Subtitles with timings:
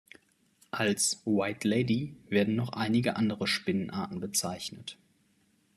[0.71, 4.97] Als "White Lady" werden noch einige andere Spinnenarten bezeichnet.